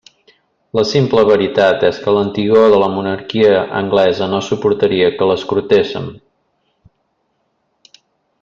[0.77, 3.53] La simple veritat és que l'antigor de la monarquia
[3.83, 6.13] anglesa no suportaria que l'escrutéssem.